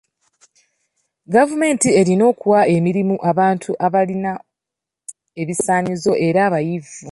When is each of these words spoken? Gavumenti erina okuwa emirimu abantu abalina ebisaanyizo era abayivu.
Gavumenti 1.33 1.87
erina 1.99 2.23
okuwa 2.31 2.61
emirimu 2.75 3.15
abantu 3.31 3.69
abalina 3.85 4.31
ebisaanyizo 5.41 6.13
era 6.27 6.39
abayivu. 6.47 7.09